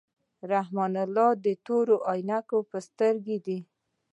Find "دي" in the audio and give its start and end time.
3.45-3.59